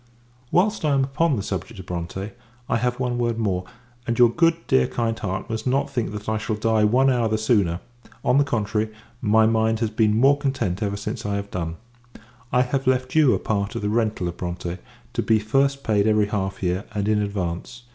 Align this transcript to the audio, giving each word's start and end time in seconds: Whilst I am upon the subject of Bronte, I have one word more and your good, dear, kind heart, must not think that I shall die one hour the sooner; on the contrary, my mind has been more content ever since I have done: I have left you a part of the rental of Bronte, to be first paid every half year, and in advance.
Whilst 0.51 0.83
I 0.83 0.95
am 0.95 1.03
upon 1.03 1.35
the 1.35 1.43
subject 1.43 1.79
of 1.79 1.85
Bronte, 1.85 2.31
I 2.67 2.77
have 2.77 2.99
one 2.99 3.19
word 3.19 3.37
more 3.37 3.65
and 4.07 4.17
your 4.17 4.31
good, 4.31 4.55
dear, 4.65 4.87
kind 4.87 5.13
heart, 5.19 5.47
must 5.47 5.67
not 5.67 5.91
think 5.91 6.11
that 6.13 6.27
I 6.27 6.39
shall 6.39 6.55
die 6.55 6.83
one 6.85 7.11
hour 7.11 7.27
the 7.27 7.37
sooner; 7.37 7.81
on 8.25 8.39
the 8.39 8.43
contrary, 8.43 8.89
my 9.21 9.45
mind 9.45 9.79
has 9.79 9.91
been 9.91 10.17
more 10.19 10.39
content 10.39 10.81
ever 10.81 10.97
since 10.97 11.23
I 11.23 11.35
have 11.35 11.51
done: 11.51 11.75
I 12.51 12.63
have 12.63 12.87
left 12.87 13.13
you 13.13 13.35
a 13.35 13.37
part 13.39 13.75
of 13.75 13.83
the 13.83 13.89
rental 13.89 14.27
of 14.27 14.37
Bronte, 14.37 14.79
to 15.13 15.21
be 15.21 15.37
first 15.37 15.83
paid 15.83 16.07
every 16.07 16.29
half 16.29 16.63
year, 16.63 16.85
and 16.95 17.07
in 17.07 17.21
advance. 17.21 17.83